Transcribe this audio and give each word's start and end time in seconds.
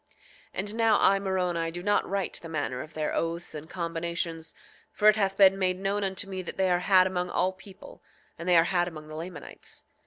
8:20 0.51 0.51
And 0.55 0.75
now 0.77 0.97
I, 0.99 1.19
Moroni, 1.19 1.69
do 1.69 1.83
not 1.83 2.09
write 2.09 2.39
the 2.41 2.49
manner 2.49 2.81
of 2.81 2.95
their 2.95 3.13
oaths 3.13 3.53
and 3.53 3.69
combinations, 3.69 4.55
for 4.91 5.07
it 5.09 5.15
hath 5.15 5.37
been 5.37 5.59
made 5.59 5.77
known 5.79 6.03
unto 6.03 6.27
me 6.27 6.41
that 6.41 6.57
they 6.57 6.71
are 6.71 6.79
had 6.79 7.05
among 7.05 7.29
all 7.29 7.51
people, 7.53 8.01
and 8.35 8.49
they 8.49 8.57
are 8.57 8.63
had 8.63 8.87
among 8.87 9.09
the 9.09 9.15
Lamanites. 9.15 9.83